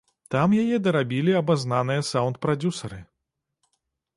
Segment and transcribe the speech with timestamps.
[0.35, 2.99] Там яе дарабілі абазнаныя саўнд-прадзюсары.